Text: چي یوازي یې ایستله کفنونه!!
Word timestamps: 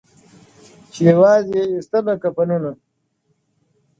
چي 0.91 0.99
یوازي 1.11 1.53
یې 1.61 1.63
ایستله 1.75 2.13
کفنونه!! 2.23 2.71